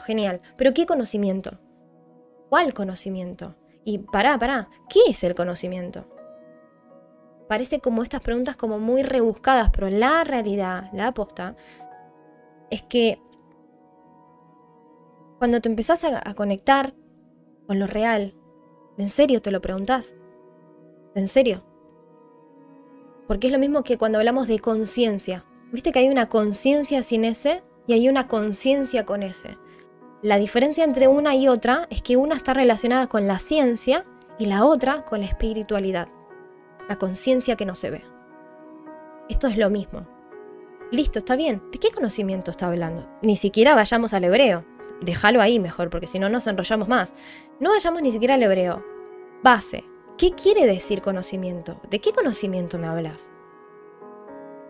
[0.00, 0.40] Genial.
[0.56, 1.58] Pero ¿qué conocimiento?
[2.48, 3.56] ¿Cuál conocimiento?
[3.84, 6.08] Y pará, pará, ¿qué es el conocimiento?
[7.48, 11.56] Parece como estas preguntas como muy rebuscadas, pero la realidad, la aposta,
[12.70, 13.20] es que
[15.38, 16.94] cuando te empezás a, a conectar
[17.66, 18.34] con lo real,
[18.96, 20.14] ¿en serio te lo preguntás?
[21.14, 21.62] ¿En serio?
[23.26, 25.44] Porque es lo mismo que cuando hablamos de conciencia.
[25.72, 29.58] Viste que hay una conciencia sin ese y hay una conciencia con ese.
[30.24, 34.06] La diferencia entre una y otra es que una está relacionada con la ciencia
[34.38, 36.08] y la otra con la espiritualidad,
[36.88, 38.04] la conciencia que no se ve.
[39.28, 40.08] Esto es lo mismo.
[40.90, 41.62] Listo, está bien.
[41.70, 43.06] ¿De qué conocimiento está hablando?
[43.20, 44.64] Ni siquiera vayamos al hebreo.
[45.02, 47.12] Déjalo ahí mejor, porque si no nos enrollamos más.
[47.60, 48.82] No vayamos ni siquiera al hebreo.
[49.42, 49.84] Base.
[50.16, 51.82] ¿Qué quiere decir conocimiento?
[51.90, 53.30] ¿De qué conocimiento me hablas?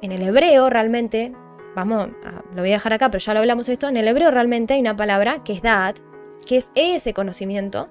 [0.02, 1.32] En el hebreo realmente,
[1.74, 2.10] vamos,
[2.54, 4.80] lo voy a dejar acá, pero ya lo hablamos esto, en el hebreo realmente hay
[4.80, 5.98] una palabra que es da'at,
[6.46, 7.88] que es ese conocimiento,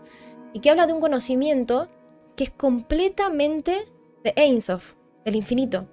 [0.54, 1.88] y que habla de un conocimiento
[2.35, 3.85] que es completamente
[4.24, 4.94] de Ein Sof,
[5.26, 5.88] el infinito.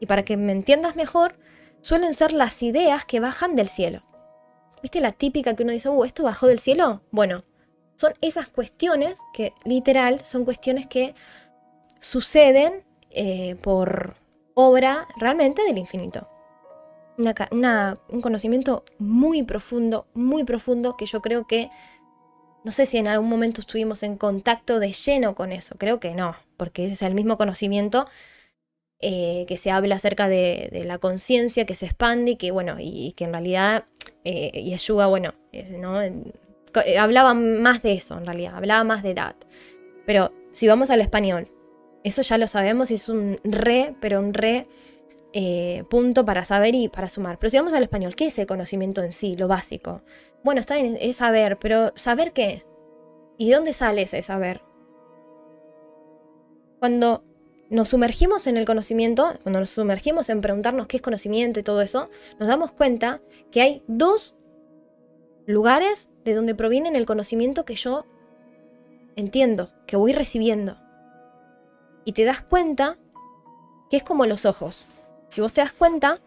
[0.00, 1.36] Y para que me entiendas mejor,
[1.80, 4.02] suelen ser las ideas que bajan del cielo.
[4.82, 7.02] ¿Viste la típica que uno dice, uh, esto bajó del cielo?
[7.10, 7.42] Bueno,
[7.96, 11.14] son esas cuestiones que literal son cuestiones que
[12.00, 14.16] suceden eh, por
[14.54, 16.28] obra realmente del infinito.
[17.18, 21.70] Un conocimiento muy profundo, muy profundo, que yo creo que,
[22.64, 26.14] no sé si en algún momento estuvimos en contacto de lleno con eso, creo que
[26.14, 28.06] no, porque ese es el mismo conocimiento
[29.00, 33.12] eh, que se habla acerca de, la conciencia que se expande y que, bueno, y,
[33.12, 33.84] que en realidad
[34.24, 35.34] eh, Yeshua, bueno,
[35.78, 36.00] ¿no?
[36.00, 39.36] Eh, hablaba más de eso en realidad, hablaba más de edad.
[40.06, 41.48] Pero si vamos al español,
[42.02, 44.66] eso ya lo sabemos y es un re, pero un re
[45.36, 47.38] eh, punto para saber y para sumar.
[47.40, 50.02] Pero si vamos al español, ¿qué es el conocimiento en sí, lo básico?
[50.44, 52.64] Bueno, está bien, es saber, pero ¿saber qué?
[53.36, 54.62] ¿Y de dónde sale ese saber?
[56.78, 57.24] Cuando
[57.68, 61.82] nos sumergimos en el conocimiento, cuando nos sumergimos en preguntarnos qué es conocimiento y todo
[61.82, 63.20] eso, nos damos cuenta
[63.50, 64.36] que hay dos
[65.46, 68.06] lugares de donde proviene el conocimiento que yo
[69.16, 70.76] entiendo, que voy recibiendo.
[72.04, 72.98] Y te das cuenta
[73.90, 74.86] que es como los ojos.
[75.34, 76.20] Si vos te das cuenta,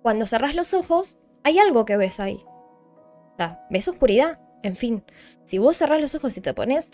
[0.00, 2.42] cuando cerrás los ojos, hay algo que ves ahí.
[2.42, 4.40] O sea, ves oscuridad.
[4.62, 5.04] En fin,
[5.44, 6.90] si vos cerrás los ojos y te pones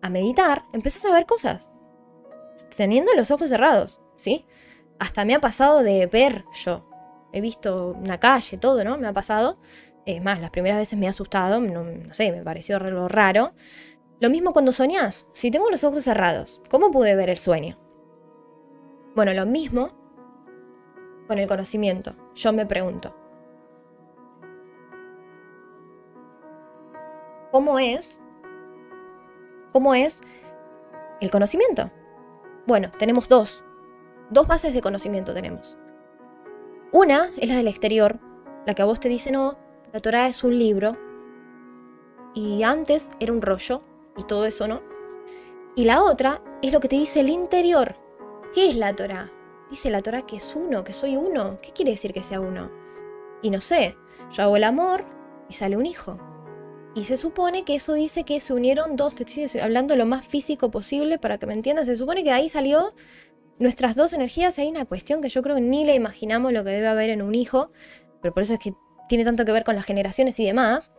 [0.00, 1.66] a meditar, empezás a ver cosas.
[2.76, 4.46] Teniendo los ojos cerrados, ¿sí?
[5.00, 6.88] Hasta me ha pasado de ver yo.
[7.32, 8.96] He visto una calle, todo, ¿no?
[8.96, 9.58] Me ha pasado.
[10.06, 11.84] Es más, las primeras veces me ha asustado, no,
[12.14, 13.54] sé, me pareció algo raro.
[14.20, 15.26] Lo mismo cuando soñás.
[15.32, 17.76] Si tengo los ojos cerrados, ¿cómo pude ver el sueño?
[19.16, 19.97] Bueno, lo mismo
[21.28, 22.14] con el conocimiento.
[22.34, 23.14] Yo me pregunto.
[27.52, 28.18] ¿Cómo es?
[29.72, 30.20] ¿Cómo es
[31.20, 31.90] el conocimiento?
[32.66, 33.62] Bueno, tenemos dos.
[34.30, 35.78] Dos bases de conocimiento tenemos.
[36.92, 38.18] Una es la del exterior,
[38.66, 39.58] la que a vos te dice, no,
[39.92, 40.96] la Torah es un libro
[42.34, 43.82] y antes era un rollo
[44.16, 44.80] y todo eso, ¿no?
[45.74, 47.96] Y la otra es lo que te dice el interior.
[48.52, 49.30] ¿Qué es la Torah?
[49.70, 51.58] Dice la Torah que es uno, que soy uno.
[51.60, 52.70] ¿Qué quiere decir que sea uno?
[53.42, 53.96] Y no sé,
[54.32, 55.04] yo hago el amor
[55.48, 56.18] y sale un hijo.
[56.94, 59.24] Y se supone que eso dice que se unieron dos, te
[59.60, 61.86] hablando lo más físico posible para que me entiendas.
[61.86, 62.94] Se supone que de ahí salió
[63.58, 64.58] nuestras dos energías.
[64.58, 67.22] Hay una cuestión que yo creo que ni le imaginamos lo que debe haber en
[67.22, 67.70] un hijo,
[68.20, 68.74] pero por eso es que
[69.08, 70.90] tiene tanto que ver con las generaciones y demás.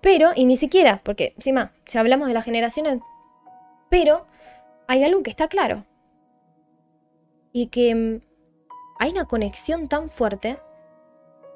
[0.00, 2.98] Pero, y ni siquiera, porque encima, si hablamos de las generaciones,
[3.90, 4.26] pero
[4.88, 5.84] hay algo que está claro.
[7.56, 8.20] Y que mm,
[8.98, 10.58] hay una conexión tan fuerte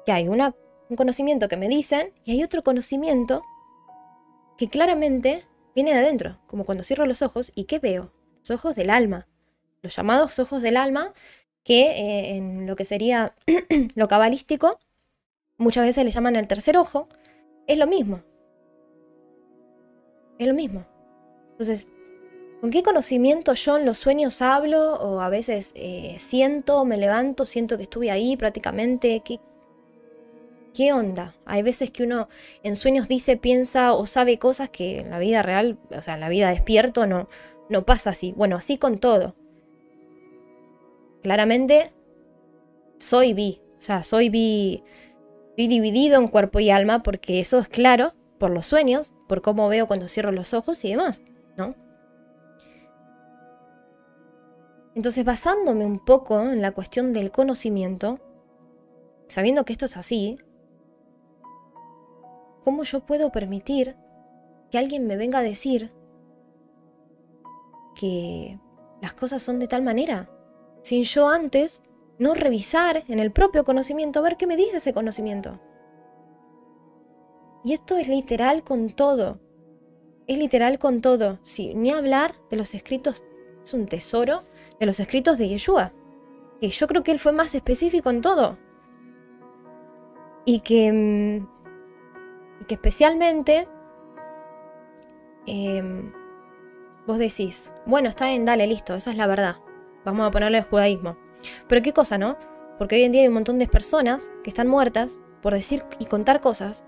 [0.03, 0.51] que hay un
[0.97, 3.43] conocimiento que me dicen y hay otro conocimiento
[4.57, 5.45] que claramente
[5.75, 8.11] viene de adentro, como cuando cierro los ojos y ¿qué veo?
[8.39, 9.27] Los ojos del alma,
[9.83, 11.13] los llamados ojos del alma,
[11.63, 13.35] que eh, en lo que sería
[13.95, 14.79] lo cabalístico
[15.59, 17.09] muchas veces le llaman el tercer ojo,
[17.67, 18.23] es lo mismo.
[20.39, 20.83] Es lo mismo.
[21.51, 21.89] Entonces,
[22.61, 24.93] ¿con qué conocimiento yo en los sueños hablo?
[24.93, 29.21] O a veces eh, siento, me levanto, siento que estuve ahí prácticamente.
[29.25, 29.39] ¿Qué,
[30.73, 31.35] ¿Qué onda?
[31.45, 32.29] Hay veces que uno
[32.63, 36.21] en sueños dice, piensa o sabe cosas que en la vida real, o sea, en
[36.21, 37.27] la vida despierto no,
[37.69, 38.33] no pasa así.
[38.37, 39.35] Bueno, así con todo.
[41.23, 41.91] Claramente,
[42.99, 43.61] soy vi.
[43.79, 44.83] O sea, soy vi
[45.51, 49.67] Estoy dividido en cuerpo y alma porque eso es claro por los sueños, por cómo
[49.67, 51.21] veo cuando cierro los ojos y demás,
[51.57, 51.75] ¿no?
[55.01, 58.19] Entonces, basándome un poco en la cuestión del conocimiento,
[59.29, 60.37] sabiendo que esto es así,
[62.63, 63.95] ¿cómo yo puedo permitir
[64.69, 65.91] que alguien me venga a decir
[67.99, 68.59] que
[69.01, 70.29] las cosas son de tal manera?
[70.83, 71.81] Sin yo antes
[72.19, 75.59] no revisar en el propio conocimiento a ver qué me dice ese conocimiento.
[77.63, 79.39] Y esto es literal con todo.
[80.27, 81.39] Es literal con todo.
[81.43, 83.23] Sí, ni hablar de los escritos,
[83.63, 84.43] es un tesoro
[84.81, 85.93] de los escritos de Yeshua.
[86.59, 88.57] Y yo creo que él fue más específico en todo.
[90.43, 93.67] Y que, mm, que especialmente
[95.45, 96.11] em,
[97.05, 99.57] vos decís, bueno, está bien, dale, listo, esa es la verdad.
[100.03, 101.15] Vamos a ponerle el judaísmo.
[101.67, 102.37] Pero qué cosa, ¿no?
[102.79, 106.05] Porque hoy en día hay un montón de personas que están muertas por decir y
[106.05, 106.83] contar cosas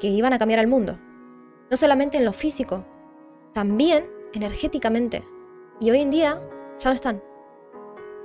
[0.00, 0.98] que iban a cambiar al mundo.
[1.70, 2.86] No solamente en lo físico,
[3.52, 5.24] también energéticamente.
[5.78, 6.40] Y hoy en día
[6.78, 7.22] ya no están.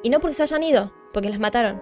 [0.04, 1.82] Y no porque se hayan ido, porque las mataron.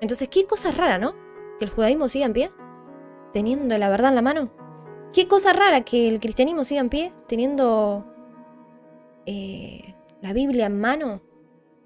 [0.00, 1.14] Entonces, qué cosa rara, ¿no?
[1.58, 2.50] Que el judaísmo siga en pie,
[3.32, 4.50] teniendo la verdad en la mano.
[5.12, 8.04] Qué cosa rara que el cristianismo siga en pie, teniendo
[9.26, 11.22] eh, la Biblia en mano.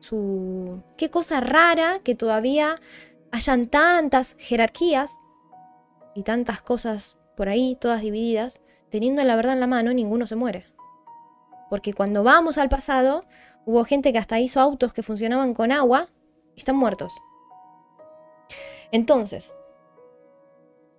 [0.00, 0.82] Su...
[0.96, 2.80] Qué cosa rara que todavía
[3.30, 5.16] hayan tantas jerarquías
[6.14, 8.60] y tantas cosas por ahí, todas divididas,
[8.90, 10.66] teniendo la verdad en la mano, ninguno se muere.
[11.70, 13.24] Porque cuando vamos al pasado,
[13.66, 16.08] hubo gente que hasta hizo autos que funcionaban con agua
[16.54, 17.14] y están muertos.
[18.90, 19.54] Entonces,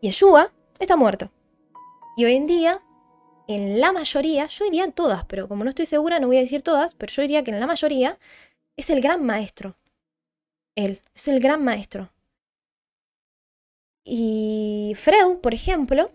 [0.02, 1.32] Yeshua está muerto.
[2.18, 2.84] Y hoy en día,
[3.48, 6.42] en la mayoría, yo diría en todas, pero como no estoy segura, no voy a
[6.42, 8.18] decir todas, pero yo diría que en la mayoría
[8.78, 9.76] es el gran maestro.
[10.76, 12.10] Él es el gran maestro.
[14.04, 16.12] Y Freud, por ejemplo,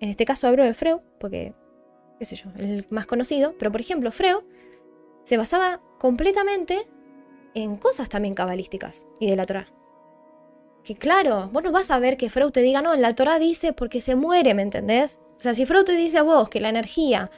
[0.00, 1.54] en este caso hablo de Freud, porque,
[2.18, 4.42] qué sé yo, el más conocido, pero por ejemplo, Freud
[5.24, 6.86] se basaba completamente
[7.54, 9.68] en cosas también cabalísticas y de la Torah.
[10.84, 13.72] Que claro, vos no vas a ver que Freud te diga, no, la Torah dice
[13.72, 15.20] porque se muere, ¿me entendés?
[15.38, 17.30] O sea, si Freud te dice a vos que la energía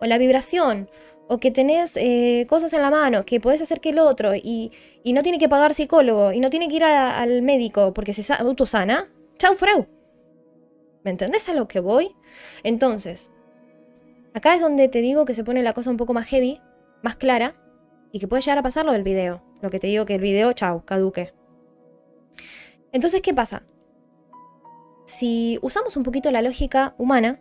[0.00, 0.90] o la vibración
[1.28, 4.72] o que tenés eh, cosas en la mano, que podés hacer que el otro y,
[5.04, 9.08] no tiene que pagar psicólogo y no tiene que ir al médico porque se autosana,
[9.38, 9.84] chau Freud.
[11.04, 12.14] ¿Me entendés a lo que voy?
[12.62, 13.30] Entonces,
[14.34, 16.60] acá es donde te digo que se pone la cosa un poco más heavy,
[17.02, 17.54] más clara,
[18.12, 19.42] y que puede llegar a pasar lo del video.
[19.60, 21.32] Lo que te digo que el video, chau, caduque.
[22.92, 23.62] Entonces, ¿qué pasa?
[25.06, 27.40] Si usamos un poquito la lógica humana,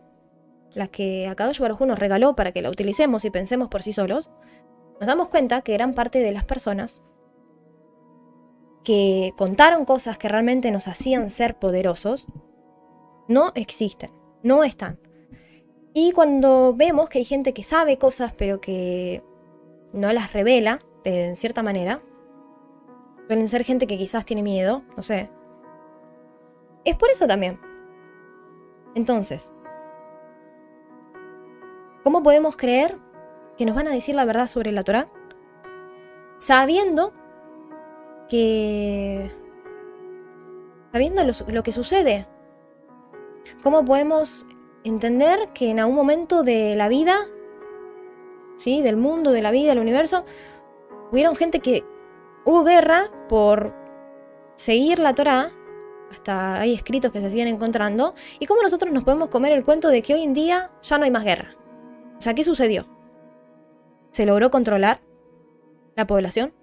[0.73, 4.29] la que Akadosh Baruj nos regaló para que la utilicemos y pensemos por sí solos,
[4.99, 7.01] nos damos cuenta que gran parte de las personas
[8.83, 12.27] que contaron cosas que realmente nos hacían ser poderosos,
[13.27, 14.11] no existen,
[14.43, 14.99] no están.
[15.93, 19.23] Y cuando vemos que hay gente que sabe cosas pero que
[19.93, 22.01] no las revela, de cierta manera,
[23.27, 25.29] suelen ser gente que quizás tiene miedo, no sé.
[26.85, 27.59] Es por eso también.
[28.95, 29.51] Entonces,
[32.03, 32.97] ¿Cómo podemos creer
[33.57, 35.09] que nos van a decir la verdad sobre la Torah?
[36.39, 37.13] Sabiendo
[38.29, 39.31] que...
[40.93, 42.25] Sabiendo lo, que sucede.
[43.61, 44.47] ¿Cómo podemos
[44.83, 47.27] entender que en algún momento de la vida,
[48.59, 48.81] ¿sí?
[48.81, 50.25] del mundo, de la vida, del universo,
[51.11, 51.83] hubieron gente que
[52.45, 53.73] hubo guerra por
[54.55, 55.51] seguir la Torah,
[56.11, 59.87] hasta hay escritos que se siguen encontrando, y cómo nosotros nos podemos comer el cuento
[59.87, 61.55] de que hoy en día ya no hay más guerra.
[62.17, 62.85] O sea, ¿qué sucedió?
[64.11, 65.01] ¿Se logró controlar
[65.95, 66.53] la población?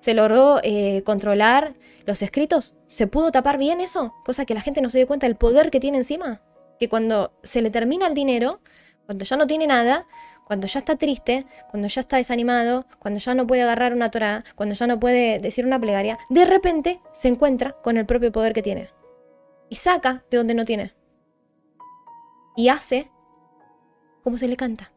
[0.00, 1.74] ¿Se logró eh, controlar
[2.06, 2.74] los escritos?
[2.88, 4.14] ¿Se pudo tapar bien eso?
[4.24, 6.42] Cosa que la gente no se dio cuenta del poder que tiene encima.
[6.78, 8.60] Que cuando se le termina el dinero,
[9.06, 10.06] cuando ya no tiene nada,
[10.48, 14.44] cuando ya está triste, cuando ya está desanimado, cuando ya no puede agarrar una Torah,
[14.54, 18.54] cuando ya no puede decir una plegaria, de repente se encuentra con el propio poder
[18.54, 18.88] que tiene.
[19.68, 20.94] Y saca de donde no tiene.
[22.56, 23.10] Y hace
[24.24, 24.90] como se le canta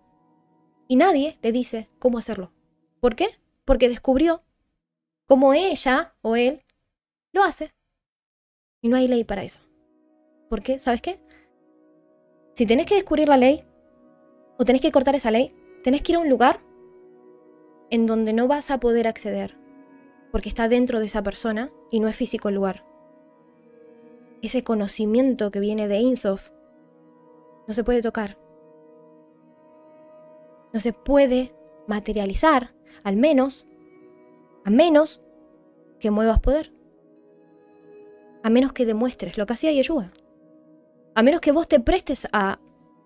[0.88, 2.54] y nadie le dice cómo hacerlo.
[3.02, 3.28] ¿Por qué?
[3.66, 4.44] Porque descubrió
[5.28, 6.64] cómo ella o él
[7.34, 7.74] lo hace.
[8.82, 9.60] Y no hay ley para eso.
[10.50, 10.80] ¿Por qué?
[10.80, 11.20] ¿Sabes qué?
[12.56, 13.66] Si tenés que descubrir la ley
[14.62, 15.52] o tenés que cortar esa ley,
[15.84, 16.60] tenés que ir a un lugar
[17.90, 19.58] en donde no vas a poder acceder,
[20.32, 22.86] porque está dentro de esa persona y no es físico el lugar.
[24.44, 26.52] Ese conocimiento que viene de Insof
[27.68, 28.38] no se puede tocar,
[30.74, 31.56] no se puede
[31.88, 33.66] materializar, al menos,
[34.64, 35.22] a menos
[36.00, 36.72] que muevas poder.
[38.44, 40.12] A menos que demuestres lo que hacía Yeshua.
[41.16, 42.60] A menos que vos te prestes a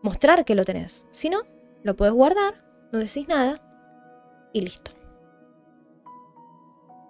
[0.05, 1.05] mostrar que lo tenés.
[1.11, 1.41] Si no,
[1.83, 3.59] lo puedes guardar, no decís nada
[4.53, 4.91] y listo.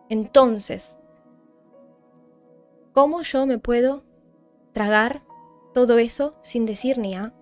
[0.09, 0.97] Entonces,
[2.93, 4.03] ¿cómo yo me puedo
[4.71, 5.23] tragar
[5.73, 7.33] todo eso sin decir ni a,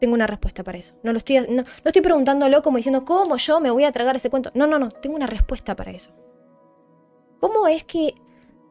[0.00, 0.94] tengo una respuesta para eso.
[1.04, 4.16] No lo estoy, no, no estoy preguntándolo como diciendo, ¿cómo yo me voy a tragar
[4.16, 4.50] ese cuento?
[4.54, 6.10] No, no, no, tengo una respuesta para eso.
[7.38, 8.14] ¿Cómo es que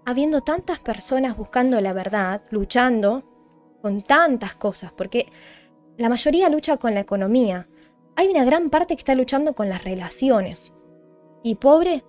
[0.06, 3.24] habiendo tantas personas buscando la verdad, luchando
[3.82, 5.28] con tantas cosas, porque
[5.98, 7.68] la mayoría lucha con la economía,
[8.16, 10.72] hay una gran parte que está luchando con las relaciones.
[11.44, 12.04] Y pobre,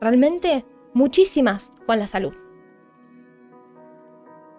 [0.00, 2.34] realmente muchísimas con la salud.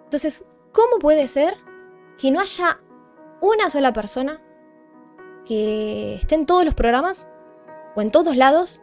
[0.05, 1.55] Entonces, ¿cómo puede ser
[2.17, 2.79] que no haya
[3.41, 4.41] una sola persona
[5.45, 7.27] que esté en todos los programas
[7.95, 8.81] o en todos lados,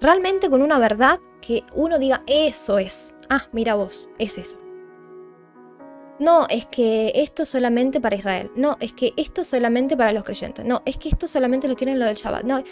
[0.00, 3.14] realmente con una verdad que uno diga, eso es.
[3.28, 4.58] Ah, mira vos, es eso.
[6.22, 8.52] No, es que esto es solamente para Israel.
[8.54, 10.64] No, es que esto es solamente para los creyentes.
[10.64, 12.44] No, es que esto solamente lo tienen lo del Shabbat.
[12.44, 12.62] No.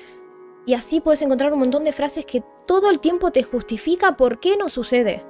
[0.67, 4.39] Y así puedes encontrar un montón de frases que todo el tiempo te justifica por
[4.39, 5.25] qué no sucede.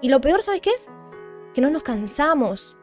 [0.00, 0.88] Y lo peor, ¿sabes qué es?
[1.52, 2.78] Que no nos cansamos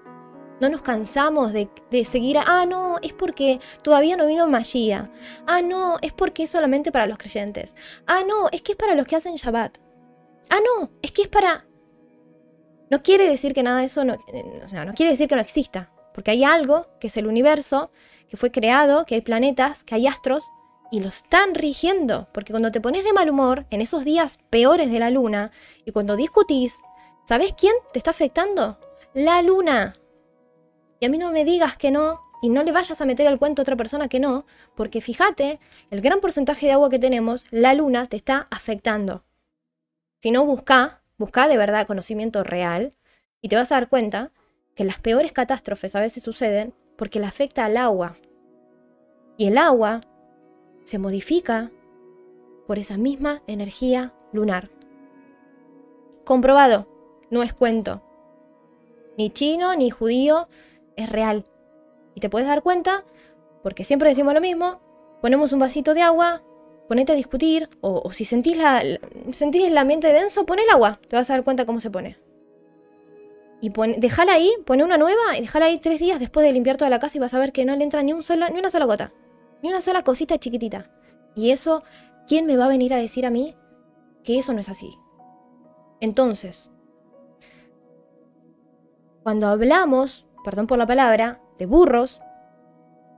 [0.59, 1.69] no nos cansamos de,
[2.05, 5.11] seguir, ah, no, es porque todavía no vino Magia.
[5.45, 7.75] Ah, no, es porque es solamente para los creyentes.
[8.07, 9.77] Ah, no, es que es para los que hacen Shabbat.
[10.49, 11.67] Ah, no, es que es para...
[12.89, 15.35] No quiere decir que nada de eso, no, eh, o sea, no quiere decir que
[15.35, 15.91] no exista.
[16.13, 17.91] Porque hay algo, que es el universo,
[18.29, 20.45] que fue creado, que hay planetas, que hay astros,
[20.91, 22.27] y lo están rigiendo.
[22.31, 25.51] Porque cuando te pones de mal humor, en esos días peores de la luna,
[25.85, 26.79] y cuando discutís,
[27.25, 28.79] ¿sabes quién te está afectando?
[29.13, 29.95] La luna.
[30.99, 33.39] Y a mí no me digas que no y no le vayas a meter al
[33.39, 37.45] cuento a otra persona que no, porque fíjate, el gran porcentaje de agua que tenemos,
[37.49, 39.23] la luna te está afectando.
[40.21, 42.93] Si no, busca, busca de verdad conocimiento real
[43.41, 44.31] y te vas a dar cuenta
[44.75, 48.17] que las peores catástrofes a veces suceden porque le afecta al agua.
[49.37, 50.01] Y el agua
[50.83, 51.71] se modifica
[52.67, 54.69] por esa misma energía lunar.
[56.25, 56.87] Comprobado,
[57.29, 58.01] no es cuento.
[59.17, 60.47] Ni chino, ni judío,
[60.95, 61.45] es real.
[62.15, 63.05] Y te puedes dar cuenta,
[63.63, 64.81] porque siempre decimos lo mismo,
[65.21, 66.43] ponemos un vasito de agua,
[66.87, 68.83] ponete a discutir, o, si sentís, la,
[69.31, 72.17] sentís el ambiente denso, pon el agua, te vas a dar cuenta cómo se pone.
[73.61, 76.77] Y pon, dejala ahí, pone una nueva y dejala ahí tres días después de limpiar
[76.77, 78.59] toda la casa y vas a ver que no le entra ni, un solo, ni
[78.59, 79.11] una sola gota,
[79.63, 80.91] ni una sola cosita chiquitita.
[81.35, 81.83] Y eso,
[82.27, 83.55] ¿quién me va a venir a decir a mí
[84.23, 84.93] que eso no es así?
[86.01, 86.71] Entonces,
[89.23, 92.21] cuando hablamos perdón por la palabra, de burros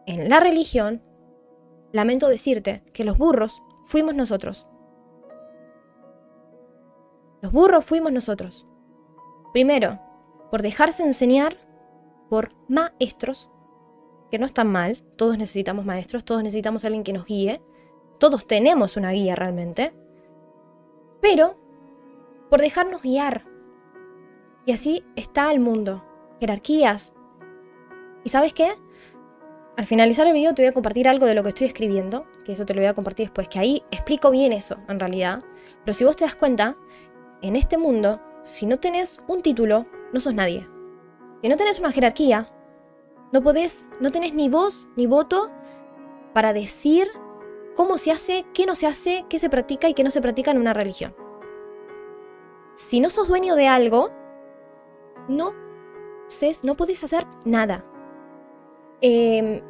[0.06, 1.04] en la religión,
[1.92, 4.68] lamento decirte que los burros fuimos nosotros.
[7.42, 8.68] Los burros fuimos nosotros.
[9.54, 10.00] Primero,
[10.52, 11.58] por dejarse enseñar
[12.30, 13.50] por maestros,
[14.32, 17.62] que no están mal, todos necesitamos maestros, todos necesitamos alguien que nos guíe,
[18.20, 19.94] todos tenemos una guía realmente,
[21.22, 21.58] pero
[22.50, 23.44] por dejarnos guiar.
[24.66, 26.04] Y así está el mundo.
[26.40, 27.14] Jerarquías,
[28.28, 28.74] ¿Y sabes qué?
[29.78, 32.54] Al finalizar el video te voy a compartir algo de lo que estoy escribiendo, que
[32.54, 35.44] eso te lo voy a compartir después, que ahí explico bien eso, en realidad.
[35.86, 36.76] Pero si vos te das cuenta,
[37.44, 40.68] en este mundo, si no tenés un título, no sos nadie.
[41.44, 42.52] Si no tenés una jerarquía,
[43.32, 45.52] no podés, no tenés ni voz ni voto
[46.34, 47.08] para decir
[47.76, 50.50] cómo se hace, qué no se hace, qué se practica y qué no se practica
[50.50, 51.16] en una religión.
[52.78, 54.10] Si no sos dueño de algo,
[55.28, 55.54] no,
[56.64, 57.86] no podés hacer nada.
[59.02, 59.62] Em,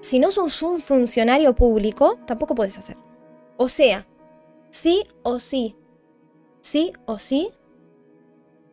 [0.00, 2.96] si no sos un funcionario público, tampoco puedes hacer.
[3.56, 4.06] O sea,
[4.70, 5.76] sí o sí,
[6.60, 7.50] sí o sí,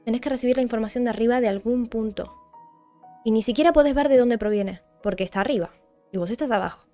[0.06, 2.34] tenés que recibir la información de arriba de algún punto.
[3.24, 5.72] Y ni siquiera podés ver de dónde proviene, porque está arriba
[6.12, 6.86] y vos estás abajo.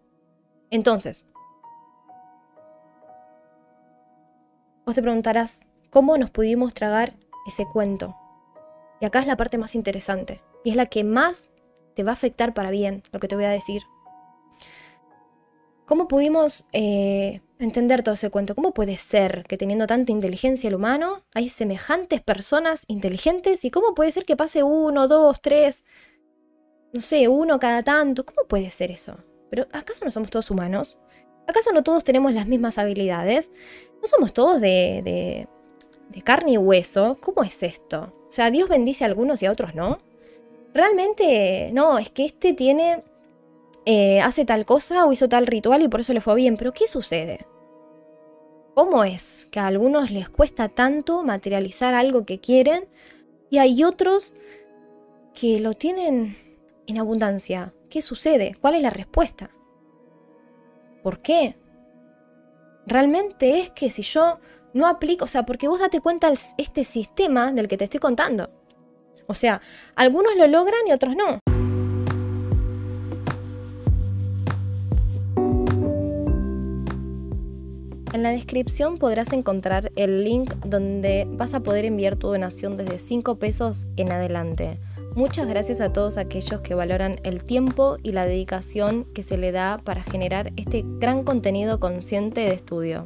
[0.70, 1.26] Entonces,
[4.86, 7.16] vos te preguntarás, ¿cómo nos pudimos tragar
[7.48, 8.16] ese cuento?
[9.02, 11.50] Y acá es la parte más interesante, y es la que más
[12.00, 13.82] te va a afectar para bien lo que te voy a decir.
[15.86, 18.56] ¿Cómo pudimos eh, entender todo ese cuento?
[18.56, 23.66] ¿Cómo puede ser que teniendo tanta inteligencia el humano hay semejantes personas inteligentes?
[23.66, 25.84] ¿Y cómo puede ser que pase uno, dos, tres,
[26.94, 28.26] no sé, uno cada tanto?
[28.26, 29.18] ¿Cómo puede ser eso?
[29.50, 30.98] ¿Pero acaso no somos todos humanos?
[31.48, 33.52] ¿Acaso no todos tenemos las mismas habilidades?
[34.02, 35.50] ¿No somos todos de, de,
[36.08, 37.18] de carne y hueso?
[37.20, 38.14] ¿Cómo es esto?
[38.30, 40.00] O sea, Dios bendice a algunos y a otros no.
[40.74, 43.04] Realmente, no, es que este tiene,
[43.86, 46.74] eh, hace tal cosa o hizo tal ritual y por eso le fue bien, pero
[46.74, 47.46] ¿qué sucede?
[48.76, 52.88] ¿Cómo es que a algunos les cuesta tanto materializar algo que quieren
[53.50, 54.34] y hay otros
[55.34, 56.38] que lo tienen
[56.88, 57.74] en abundancia?
[57.90, 58.56] ¿Qué sucede?
[58.62, 59.50] ¿Cuál es la respuesta?
[61.04, 61.58] ¿Por qué?
[62.86, 64.40] Realmente es que si yo
[64.74, 68.50] no aplico, o sea, porque vos date cuenta este sistema del que te estoy contando.
[69.30, 69.62] O sea,
[69.96, 71.38] algunos lo logran y otros no.
[78.12, 82.98] En la descripción podrás encontrar el link donde vas a poder enviar tu donación desde
[82.98, 84.80] 5 pesos en adelante.
[85.14, 89.52] Muchas gracias a todos aquellos que valoran el tiempo y la dedicación que se le
[89.52, 93.06] da para generar este gran contenido consciente de estudio.